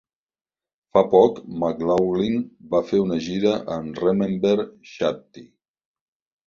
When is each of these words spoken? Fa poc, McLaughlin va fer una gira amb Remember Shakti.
Fa 0.95 1.03
poc, 1.11 1.41
McLaughlin 1.63 2.41
va 2.73 2.81
fer 2.89 3.03
una 3.05 3.21
gira 3.29 3.55
amb 3.79 4.05
Remember 4.09 4.59
Shakti. 4.95 5.51